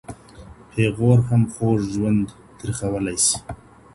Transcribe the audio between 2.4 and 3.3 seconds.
تريخولای